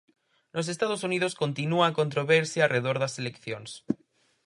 Nos 0.55 0.67
Estados 0.75 1.01
Unidos 1.09 1.37
continúa 1.43 1.85
a 1.87 1.95
controversia 1.99 2.61
arredor 2.63 2.97
das 2.99 3.17
eleccións. 3.21 3.71